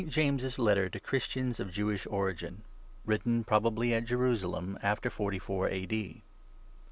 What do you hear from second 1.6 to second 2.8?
JEWISH ORIGIN.